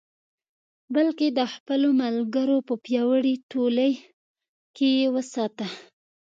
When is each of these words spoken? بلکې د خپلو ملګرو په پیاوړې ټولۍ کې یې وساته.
بلکې 0.95 1.27
د 1.37 1.39
خپلو 1.53 1.89
ملګرو 2.03 2.57
په 2.67 2.73
پیاوړې 2.83 3.35
ټولۍ 3.51 3.93
کې 4.75 4.87
یې 4.99 5.07
وساته. 5.15 5.67